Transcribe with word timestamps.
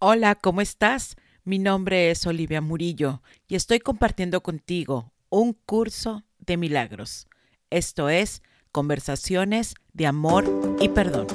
Hola, 0.00 0.36
¿cómo 0.36 0.60
estás? 0.60 1.16
Mi 1.42 1.58
nombre 1.58 2.12
es 2.12 2.24
Olivia 2.24 2.60
Murillo 2.60 3.20
y 3.48 3.56
estoy 3.56 3.80
compartiendo 3.80 4.44
contigo 4.44 5.12
un 5.28 5.54
curso 5.54 6.22
de 6.38 6.56
milagros. 6.56 7.26
Esto 7.68 8.08
es 8.08 8.44
Conversaciones 8.70 9.74
de 9.94 10.06
Amor 10.06 10.44
y 10.78 10.88
Perdón. 10.90 11.26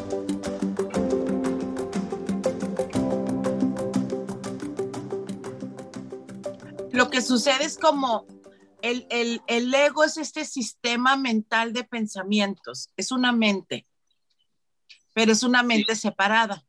Lo 6.93 7.09
que 7.09 7.21
sucede 7.21 7.65
es 7.65 7.77
como 7.77 8.25
el, 8.81 9.05
el, 9.09 9.73
ego 9.73 10.05
es 10.05 10.15
este 10.15 10.45
sistema 10.45 11.17
mental 11.17 11.73
de 11.73 11.83
pensamientos, 11.83 12.87
es 12.95 13.11
una 13.11 13.33
mente, 13.33 13.85
pero 15.13 15.33
es 15.33 15.43
una 15.43 15.63
mente 15.63 15.97
separada. 15.97 16.63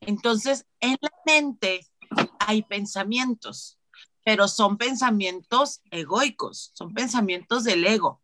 Entonces, 0.00 0.66
en 0.80 0.96
la 1.00 1.10
mente 1.26 1.86
hay 2.38 2.62
pensamientos, 2.62 3.78
pero 4.24 4.48
son 4.48 4.76
pensamientos 4.78 5.80
egoicos, 5.90 6.70
son 6.74 6.94
pensamientos 6.94 7.64
del 7.64 7.86
ego. 7.86 8.22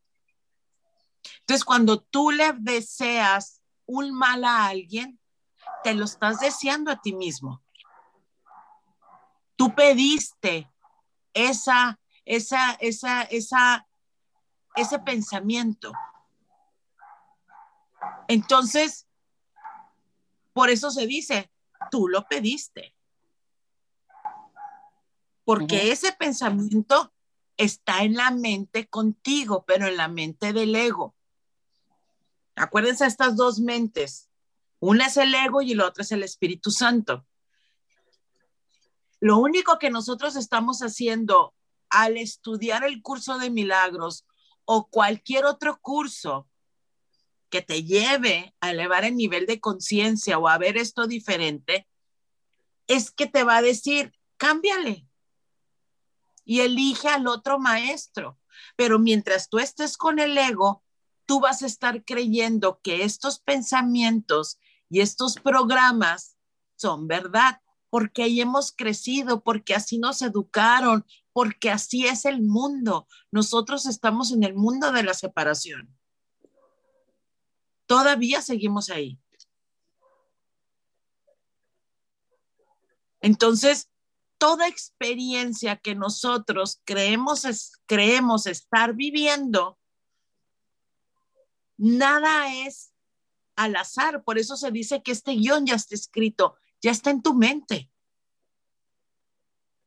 Entonces, 1.40 1.64
cuando 1.64 2.00
tú 2.00 2.30
le 2.30 2.52
deseas 2.58 3.62
un 3.86 4.12
mal 4.12 4.44
a 4.44 4.66
alguien, 4.66 5.18
te 5.82 5.94
lo 5.94 6.04
estás 6.04 6.40
deseando 6.40 6.90
a 6.90 7.00
ti 7.00 7.12
mismo. 7.12 7.62
Tú 9.56 9.74
pediste 9.74 10.70
esa, 11.32 11.98
esa, 12.24 12.72
esa, 12.80 13.22
esa, 13.22 13.86
ese 14.74 14.98
pensamiento. 14.98 15.92
Entonces, 18.28 19.06
por 20.52 20.70
eso 20.70 20.90
se 20.90 21.06
dice, 21.06 21.50
tú 21.90 22.08
lo 22.08 22.26
pediste. 22.26 22.94
Porque 25.44 25.92
ese 25.92 26.12
pensamiento 26.12 27.12
está 27.56 28.02
en 28.02 28.14
la 28.14 28.30
mente 28.30 28.88
contigo, 28.88 29.64
pero 29.66 29.86
en 29.86 29.96
la 29.96 30.08
mente 30.08 30.52
del 30.52 30.74
ego. 30.74 31.14
Acuérdense 32.56 33.06
estas 33.06 33.36
dos 33.36 33.60
mentes. 33.60 34.30
Una 34.80 35.06
es 35.06 35.16
el 35.16 35.34
ego 35.34 35.62
y 35.62 35.74
la 35.74 35.86
otra 35.86 36.02
es 36.02 36.12
el 36.12 36.22
Espíritu 36.22 36.70
Santo. 36.70 37.26
Lo 39.20 39.38
único 39.38 39.78
que 39.78 39.90
nosotros 39.90 40.36
estamos 40.36 40.80
haciendo 40.80 41.54
al 41.88 42.16
estudiar 42.16 42.84
el 42.84 43.00
curso 43.02 43.38
de 43.38 43.50
milagros 43.50 44.26
o 44.64 44.88
cualquier 44.88 45.44
otro 45.44 45.78
curso 45.80 46.48
que 47.54 47.62
te 47.62 47.84
lleve 47.84 48.52
a 48.60 48.72
elevar 48.72 49.04
el 49.04 49.14
nivel 49.14 49.46
de 49.46 49.60
conciencia 49.60 50.38
o 50.38 50.48
a 50.48 50.58
ver 50.58 50.76
esto 50.76 51.06
diferente, 51.06 51.86
es 52.88 53.12
que 53.12 53.28
te 53.28 53.44
va 53.44 53.58
a 53.58 53.62
decir, 53.62 54.12
cámbiale 54.38 55.06
y 56.44 56.62
elige 56.62 57.06
al 57.06 57.28
otro 57.28 57.60
maestro. 57.60 58.40
Pero 58.74 58.98
mientras 58.98 59.48
tú 59.48 59.60
estés 59.60 59.96
con 59.96 60.18
el 60.18 60.36
ego, 60.36 60.82
tú 61.26 61.38
vas 61.38 61.62
a 61.62 61.66
estar 61.66 62.04
creyendo 62.04 62.80
que 62.82 63.04
estos 63.04 63.38
pensamientos 63.38 64.58
y 64.90 65.00
estos 65.00 65.36
programas 65.36 66.36
son 66.74 67.06
verdad, 67.06 67.60
porque 67.88 68.24
ahí 68.24 68.40
hemos 68.40 68.72
crecido, 68.72 69.44
porque 69.44 69.76
así 69.76 69.98
nos 69.98 70.22
educaron, 70.22 71.06
porque 71.32 71.70
así 71.70 72.04
es 72.04 72.24
el 72.24 72.42
mundo. 72.42 73.06
Nosotros 73.30 73.86
estamos 73.86 74.32
en 74.32 74.42
el 74.42 74.54
mundo 74.56 74.90
de 74.90 75.04
la 75.04 75.14
separación 75.14 75.96
todavía 77.94 78.42
seguimos 78.42 78.90
ahí. 78.90 79.20
Entonces, 83.20 83.88
toda 84.36 84.66
experiencia 84.66 85.76
que 85.76 85.94
nosotros 85.94 86.80
creemos, 86.84 87.44
creemos 87.86 88.48
estar 88.48 88.94
viviendo, 88.94 89.78
nada 91.76 92.52
es 92.66 92.92
al 93.54 93.76
azar. 93.76 94.24
Por 94.24 94.38
eso 94.38 94.56
se 94.56 94.72
dice 94.72 95.00
que 95.00 95.12
este 95.12 95.30
guion 95.36 95.64
ya 95.64 95.76
está 95.76 95.94
escrito, 95.94 96.56
ya 96.82 96.90
está 96.90 97.10
en 97.10 97.22
tu 97.22 97.32
mente. 97.32 97.92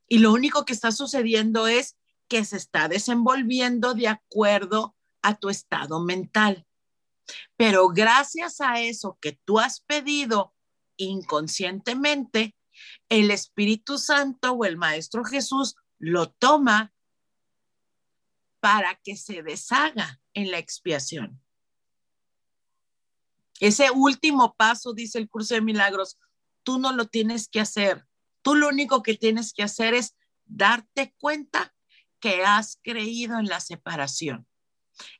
Y 0.08 0.20
lo 0.20 0.32
único 0.32 0.64
que 0.64 0.72
está 0.72 0.94
sucediendo 0.94 1.68
es 1.68 1.98
que 2.30 2.46
se 2.46 2.56
está 2.56 2.88
desenvolviendo 2.88 3.96
de 3.96 4.08
acuerdo 4.08 4.96
a 5.22 5.36
tu 5.36 5.50
estado 5.50 6.00
mental. 6.00 6.67
Pero 7.56 7.90
gracias 7.90 8.62
a 8.62 8.80
eso 8.80 9.18
que 9.22 9.40
tú 9.46 9.60
has 9.60 9.82
pedido 9.82 10.54
inconscientemente, 10.98 12.56
el 13.10 13.32
Espíritu 13.32 13.98
Santo 13.98 14.54
o 14.54 14.66
el 14.66 14.78
Maestro 14.78 15.24
Jesús 15.24 15.76
lo 16.00 16.30
toma 16.30 16.94
para 18.60 18.96
que 19.04 19.16
se 19.16 19.44
deshaga 19.44 20.20
en 20.34 20.52
la 20.52 20.58
expiación. 20.58 21.42
Ese 23.60 23.90
último 23.92 24.56
paso, 24.56 24.94
dice 24.94 25.18
el 25.18 25.30
curso 25.30 25.56
de 25.56 25.62
milagros, 25.62 26.18
tú 26.64 26.80
no 26.80 26.92
lo 26.94 27.06
tienes 27.06 27.48
que 27.48 27.60
hacer. 27.60 28.06
Tú 28.42 28.56
lo 28.56 28.68
único 28.68 29.02
que 29.02 29.16
tienes 29.16 29.54
que 29.54 29.64
hacer 29.64 29.94
es 29.94 30.16
darte 30.46 31.16
cuenta 31.18 31.74
que 32.20 32.44
has 32.44 32.80
creído 32.84 33.40
en 33.40 33.48
la 33.48 33.60
separación, 33.60 34.48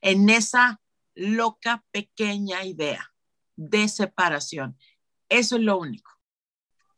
en 0.02 0.30
esa 0.30 0.82
loca, 1.18 1.84
pequeña 1.92 2.64
idea 2.64 3.14
de 3.56 3.88
separación. 3.88 4.78
Eso 5.30 5.58
es 5.58 5.62
lo 5.62 5.78
único. 5.78 6.12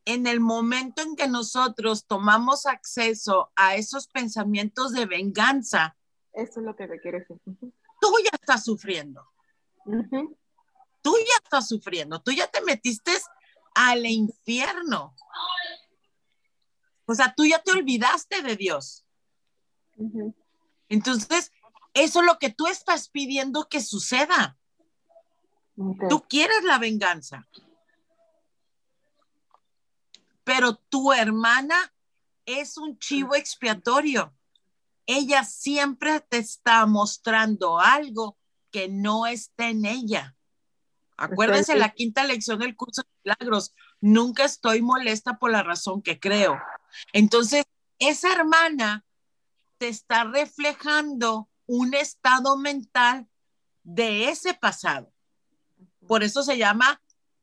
En 0.05 0.27
el 0.27 0.39
momento 0.39 1.01
en 1.01 1.15
que 1.15 1.27
nosotros 1.27 2.05
tomamos 2.05 2.65
acceso 2.65 3.51
a 3.55 3.75
esos 3.75 4.07
pensamientos 4.07 4.91
de 4.91 5.05
venganza, 5.05 5.95
eso 6.33 6.59
es 6.59 6.65
lo 6.65 6.75
que 6.75 6.87
requiere. 6.87 7.25
Tú 7.25 8.13
ya 8.23 8.31
estás 8.33 8.63
sufriendo. 8.63 9.27
Tú 11.01 11.15
ya 11.17 11.43
estás 11.43 11.67
sufriendo. 11.67 12.21
Tú 12.21 12.31
ya 12.31 12.47
te 12.47 12.61
metiste 12.61 13.11
al 13.73 14.05
infierno. 14.05 15.15
O 17.05 17.15
sea, 17.15 17.33
tú 17.35 17.45
ya 17.45 17.59
te 17.59 17.71
olvidaste 17.71 18.41
de 18.41 18.55
Dios. 18.55 19.05
Entonces, 20.87 21.51
eso 21.93 22.19
es 22.19 22.25
lo 22.25 22.39
que 22.39 22.49
tú 22.49 22.67
estás 22.67 23.09
pidiendo 23.09 23.67
que 23.67 23.81
suceda. 23.81 24.57
Tú 26.09 26.25
quieres 26.27 26.63
la 26.63 26.77
venganza. 26.77 27.47
Pero 30.43 30.75
tu 30.75 31.13
hermana 31.13 31.93
es 32.45 32.77
un 32.77 32.97
chivo 32.99 33.35
expiatorio. 33.35 34.33
Ella 35.05 35.43
siempre 35.43 36.19
te 36.19 36.37
está 36.37 36.85
mostrando 36.85 37.79
algo 37.79 38.37
que 38.71 38.89
no 38.89 39.25
está 39.25 39.69
en 39.69 39.85
ella. 39.85 40.35
Acuérdense 41.17 41.75
la 41.75 41.89
quinta 41.89 42.23
lección 42.23 42.59
del 42.59 42.75
curso 42.75 43.01
de 43.01 43.09
milagros. 43.23 43.73
Nunca 43.99 44.45
estoy 44.45 44.81
molesta 44.81 45.37
por 45.37 45.51
la 45.51 45.63
razón 45.63 46.01
que 46.01 46.19
creo. 46.19 46.59
Entonces, 47.13 47.65
esa 47.99 48.31
hermana 48.31 49.05
te 49.77 49.89
está 49.89 50.23
reflejando 50.23 51.48
un 51.69 51.93
estado 51.93 52.57
mental 52.57 53.29
de 53.83 54.29
ese 54.29 54.55
pasado. 54.55 55.13
Por 56.07 56.23
eso 56.23 56.41
se 56.41 56.57
llama 56.57 56.99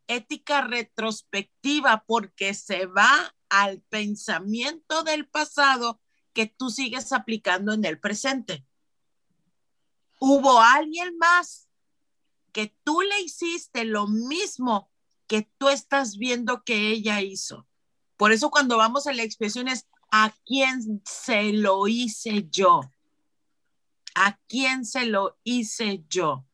ética 0.09 0.63
retrospectiva, 0.63 2.03
porque 2.09 2.53
se 2.53 2.87
va 2.87 3.37
al 3.49 3.83
pensamiento 3.83 5.05
del 5.05 5.29
pasado 5.29 6.01
que 6.33 6.47
tú 6.47 6.71
sigues 6.71 7.13
aplicando 7.13 7.73
en 7.73 7.85
el 7.85 8.01
presente. 8.01 8.67
Hubo 10.19 10.61
alguien 10.61 11.17
más 11.19 11.69
que 12.51 12.77
tú 12.83 13.03
le 13.03 13.21
hiciste 13.21 13.85
lo 13.85 14.09
mismo 14.09 14.91
que 15.29 15.49
tú 15.57 15.69
estás 15.69 16.19
viendo 16.19 16.65
que 16.65 16.91
ella 16.91 17.21
hizo. 17.21 17.69
Por 18.17 18.33
eso 18.33 18.51
cuando 18.51 18.77
vamos 18.77 19.07
a 19.07 19.13
la 19.13 19.23
expresión 19.23 19.69
es, 19.69 19.87
¿a 20.11 20.35
quién 20.45 21.01
se 21.05 21.53
lo 21.53 21.87
hice 21.87 22.49
yo? 22.51 22.81
¿A 24.19 24.39
quién 24.49 24.87
se 24.87 25.05
lo 25.05 25.37
hice 25.45 26.03
yo? 26.09 26.47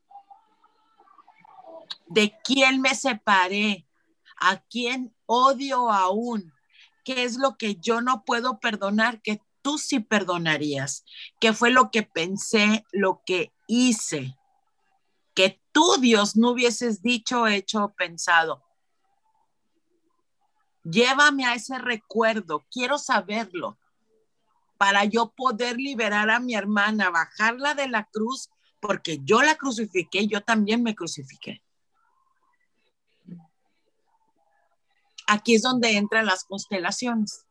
¿De 2.09 2.37
quién 2.43 2.81
me 2.81 2.93
separé? 2.97 3.87
¿A 4.41 4.59
quién 4.63 5.15
odio 5.27 5.89
aún? 5.89 6.53
¿Qué 7.05 7.23
es 7.23 7.37
lo 7.37 7.57
que 7.57 7.77
yo 7.77 8.01
no 8.01 8.25
puedo 8.25 8.59
perdonar 8.59 9.23
que 9.23 9.41
tú 9.63 9.79
sí 9.79 10.01
perdonarías? 10.01 11.05
¿Qué 11.39 11.53
fue 11.53 11.71
lo 11.71 11.93
que 11.93 12.03
pensé, 12.03 12.85
lo 12.91 13.23
que 13.25 13.53
hice? 13.69 14.37
Que 15.33 15.63
tú, 15.71 15.99
Dios, 16.01 16.35
no 16.35 16.51
hubieses 16.51 17.01
dicho, 17.01 17.47
hecho 17.47 17.85
o 17.85 17.95
pensado. 17.95 18.65
Llévame 20.83 21.45
a 21.45 21.55
ese 21.55 21.79
recuerdo, 21.79 22.67
quiero 22.73 22.99
saberlo 22.99 23.79
para 24.83 25.05
yo 25.05 25.33
poder 25.37 25.77
liberar 25.77 26.29
a 26.29 26.41
mi 26.41 26.57
hermana, 26.57 27.09
bajarla 27.09 27.75
de 27.75 27.87
la 27.87 28.03
cruz, 28.03 28.51
porque 28.81 29.21
yo 29.23 29.41
la 29.41 29.55
crucifiqué, 29.55 30.27
yo 30.27 30.41
también 30.41 30.83
me 30.83 30.97
crucifiqué. 30.97 31.63
aquí 35.29 35.55
es 35.55 35.63
donde 35.63 35.97
entran 35.97 36.27
las 36.27 36.43
constelaciones, 36.43 37.47